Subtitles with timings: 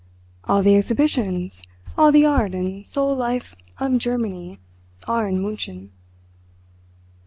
[0.45, 1.61] All the Exhibitions,
[1.95, 4.57] all the Art and Soul life of Germany
[5.07, 5.89] are in München.